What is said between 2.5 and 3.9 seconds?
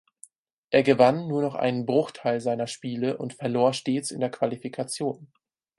Spiele und verlor